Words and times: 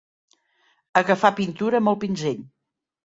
Agafar 1.01 1.33
pintura 1.41 1.83
amb 1.83 1.93
el 1.93 1.99
pinzell. 2.05 2.41